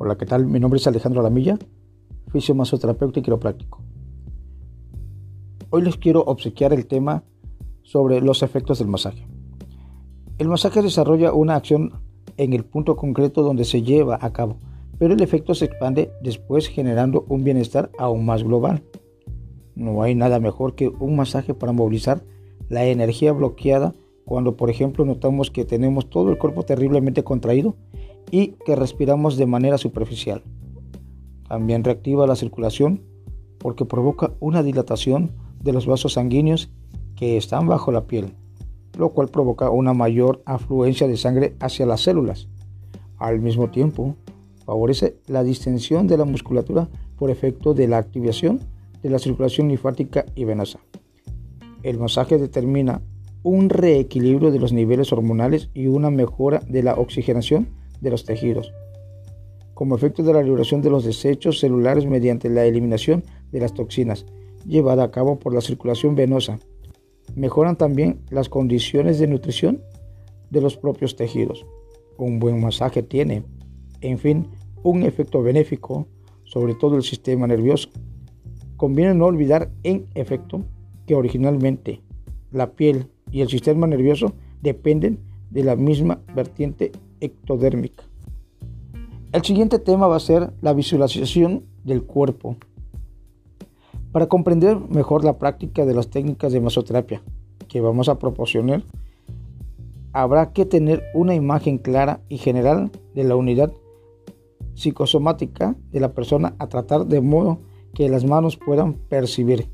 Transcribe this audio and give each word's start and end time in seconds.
Hola, 0.00 0.16
¿qué 0.16 0.26
tal? 0.26 0.46
Mi 0.46 0.60
nombre 0.60 0.78
es 0.78 0.86
Alejandro 0.86 1.22
Alamilla, 1.22 1.58
fisiomasoterapeuta 2.30 3.18
y 3.18 3.22
quiropráctico. 3.24 3.82
Hoy 5.70 5.82
les 5.82 5.96
quiero 5.96 6.22
obsequiar 6.22 6.72
el 6.72 6.86
tema 6.86 7.24
sobre 7.82 8.20
los 8.20 8.44
efectos 8.44 8.78
del 8.78 8.86
masaje. 8.86 9.26
El 10.38 10.46
masaje 10.46 10.82
desarrolla 10.82 11.32
una 11.32 11.56
acción 11.56 11.94
en 12.36 12.52
el 12.52 12.64
punto 12.64 12.94
concreto 12.94 13.42
donde 13.42 13.64
se 13.64 13.82
lleva 13.82 14.20
a 14.20 14.32
cabo, 14.32 14.58
pero 15.00 15.14
el 15.14 15.20
efecto 15.20 15.52
se 15.52 15.64
expande 15.64 16.12
después 16.22 16.68
generando 16.68 17.24
un 17.28 17.42
bienestar 17.42 17.90
aún 17.98 18.24
más 18.24 18.44
global. 18.44 18.84
No 19.74 20.02
hay 20.02 20.14
nada 20.14 20.38
mejor 20.38 20.76
que 20.76 20.86
un 20.86 21.16
masaje 21.16 21.54
para 21.54 21.72
movilizar 21.72 22.22
la 22.68 22.84
energía 22.84 23.32
bloqueada 23.32 23.94
cuando 24.24 24.56
por 24.56 24.70
ejemplo 24.70 25.04
notamos 25.04 25.50
que 25.50 25.64
tenemos 25.64 26.08
todo 26.08 26.30
el 26.30 26.38
cuerpo 26.38 26.62
terriblemente 26.62 27.24
contraído 27.24 27.74
y 28.30 28.54
que 28.64 28.76
respiramos 28.76 29.36
de 29.36 29.46
manera 29.46 29.78
superficial. 29.78 30.42
También 31.48 31.84
reactiva 31.84 32.26
la 32.26 32.36
circulación 32.36 33.02
porque 33.58 33.84
provoca 33.84 34.32
una 34.40 34.62
dilatación 34.62 35.32
de 35.60 35.72
los 35.72 35.86
vasos 35.86 36.14
sanguíneos 36.14 36.70
que 37.16 37.36
están 37.36 37.66
bajo 37.66 37.90
la 37.90 38.06
piel, 38.06 38.34
lo 38.96 39.10
cual 39.10 39.28
provoca 39.28 39.70
una 39.70 39.94
mayor 39.94 40.42
afluencia 40.44 41.08
de 41.08 41.16
sangre 41.16 41.56
hacia 41.60 41.86
las 41.86 42.02
células. 42.02 42.48
Al 43.16 43.40
mismo 43.40 43.70
tiempo, 43.70 44.14
favorece 44.64 45.16
la 45.26 45.42
distensión 45.42 46.06
de 46.06 46.18
la 46.18 46.24
musculatura 46.24 46.88
por 47.16 47.30
efecto 47.30 47.74
de 47.74 47.88
la 47.88 47.98
activación 47.98 48.60
de 49.02 49.10
la 49.10 49.18
circulación 49.18 49.68
linfática 49.68 50.26
y 50.34 50.44
venosa. 50.44 50.78
El 51.82 51.98
masaje 51.98 52.38
determina 52.38 53.02
un 53.42 53.70
reequilibrio 53.70 54.50
de 54.50 54.58
los 54.58 54.72
niveles 54.72 55.12
hormonales 55.12 55.70
y 55.74 55.86
una 55.86 56.10
mejora 56.10 56.60
de 56.68 56.82
la 56.82 56.94
oxigenación 56.94 57.68
de 58.00 58.10
los 58.10 58.24
tejidos, 58.24 58.72
como 59.74 59.94
efecto 59.94 60.22
de 60.22 60.32
la 60.32 60.42
liberación 60.42 60.82
de 60.82 60.90
los 60.90 61.04
desechos 61.04 61.60
celulares 61.60 62.06
mediante 62.06 62.48
la 62.48 62.64
eliminación 62.64 63.24
de 63.52 63.60
las 63.60 63.74
toxinas, 63.74 64.26
llevada 64.66 65.04
a 65.04 65.10
cabo 65.10 65.38
por 65.38 65.54
la 65.54 65.60
circulación 65.60 66.14
venosa. 66.14 66.58
Mejoran 67.34 67.76
también 67.76 68.20
las 68.30 68.48
condiciones 68.48 69.18
de 69.18 69.26
nutrición 69.26 69.82
de 70.50 70.60
los 70.60 70.76
propios 70.76 71.16
tejidos. 71.16 71.66
Un 72.16 72.38
buen 72.38 72.60
masaje 72.60 73.02
tiene, 73.02 73.44
en 74.00 74.18
fin, 74.18 74.48
un 74.82 75.02
efecto 75.02 75.42
benéfico 75.42 76.08
sobre 76.44 76.74
todo 76.74 76.96
el 76.96 77.02
sistema 77.02 77.46
nervioso. 77.46 77.90
Conviene 78.76 79.14
no 79.14 79.26
olvidar, 79.26 79.70
en 79.82 80.06
efecto, 80.14 80.64
que 81.06 81.14
originalmente 81.14 82.00
la 82.50 82.72
piel 82.72 83.06
y 83.30 83.42
el 83.42 83.48
sistema 83.48 83.86
nervioso 83.86 84.32
dependen 84.62 85.20
de 85.50 85.64
la 85.64 85.76
misma 85.76 86.20
vertiente 86.34 86.92
ectodérmica. 87.20 88.04
El 89.32 89.44
siguiente 89.44 89.78
tema 89.78 90.06
va 90.06 90.16
a 90.16 90.20
ser 90.20 90.52
la 90.62 90.72
visualización 90.72 91.64
del 91.84 92.02
cuerpo. 92.02 92.56
Para 94.12 94.26
comprender 94.26 94.78
mejor 94.78 95.24
la 95.24 95.38
práctica 95.38 95.84
de 95.84 95.94
las 95.94 96.08
técnicas 96.08 96.52
de 96.52 96.60
masoterapia 96.60 97.22
que 97.68 97.80
vamos 97.80 98.08
a 98.08 98.18
proporcionar, 98.18 98.82
habrá 100.12 100.52
que 100.52 100.64
tener 100.64 101.04
una 101.14 101.34
imagen 101.34 101.78
clara 101.78 102.20
y 102.28 102.38
general 102.38 102.90
de 103.14 103.24
la 103.24 103.36
unidad 103.36 103.72
psicosomática 104.74 105.76
de 105.92 106.00
la 106.00 106.12
persona 106.14 106.54
a 106.58 106.68
tratar 106.68 107.06
de 107.06 107.20
modo 107.20 107.58
que 107.94 108.08
las 108.08 108.24
manos 108.24 108.56
puedan 108.56 108.94
percibir. 108.94 109.68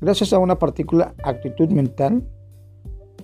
Gracias 0.00 0.32
a 0.32 0.38
una 0.38 0.58
particular 0.58 1.14
actitud 1.24 1.68
mental, 1.70 2.22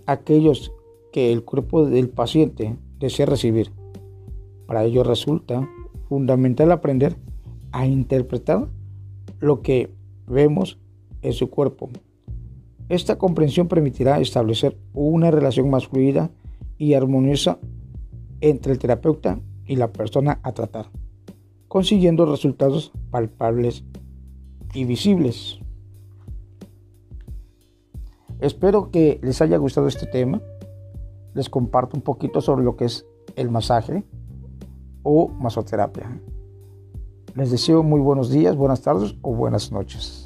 aquellos 0.07 0.73
que 1.13 1.33
el 1.33 1.45
cuerpo 1.45 1.85
del 1.85 2.09
paciente 2.09 2.77
desea 2.99 3.27
recibir. 3.27 3.71
Para 4.67 4.85
ello 4.85 5.05
resulta 5.05 5.69
fundamental 6.09 6.73
aprender 6.73 7.17
a 7.71 7.87
interpretar 7.87 8.69
lo 9.39 9.63
que 9.63 9.95
vemos 10.27 10.79
en 11.21 11.33
su 11.33 11.51
cuerpo. 11.51 11.91
Esta 12.89 13.17
comprensión 13.17 13.69
permitirá 13.69 14.21
establecer 14.21 14.77
una 14.93 15.31
relación 15.31 15.71
más 15.71 15.87
fluida 15.87 16.31
y 16.79 16.95
armoniosa 16.95 17.59
entre 18.41 18.73
el 18.73 18.79
terapeuta 18.79 19.41
y 19.67 19.77
la 19.77 19.93
persona 19.93 20.41
a 20.43 20.53
tratar, 20.53 20.91
consiguiendo 21.69 22.27
resultados 22.27 22.93
palpables 23.11 23.85
y 24.75 24.85
visibles. 24.85 25.59
Espero 28.41 28.91
que 28.91 29.21
les 29.23 29.41
haya 29.41 29.57
gustado 29.57 29.87
este 29.87 30.07
tema 30.07 30.43
les 31.35 31.49
comparto 31.49 31.97
un 31.97 32.03
poquito 32.03 32.41
sobre 32.41 32.65
lo 32.65 32.77
que 32.77 32.85
es 32.87 33.07
el 33.37 33.51
masaje 33.51 34.05
o 35.03 35.29
masoterapia. 35.29 36.21
Les 37.35 37.51
deseo 37.51 37.83
muy 37.83 38.01
buenos 38.01 38.31
días, 38.31 38.57
buenas 38.57 38.83
tardes 38.83 39.15
o 39.23 39.35
buenas 39.35 39.73
noches. 39.73 40.22